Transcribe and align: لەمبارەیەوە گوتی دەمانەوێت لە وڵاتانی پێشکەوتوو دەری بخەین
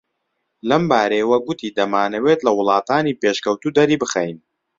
لەمبارەیەوە 0.69 1.37
گوتی 1.45 1.75
دەمانەوێت 1.77 2.39
لە 2.45 2.51
وڵاتانی 2.57 3.17
پێشکەوتوو 3.21 3.75
دەری 3.77 4.01
بخەین 4.03 4.37